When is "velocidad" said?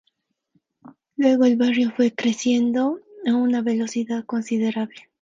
3.61-4.25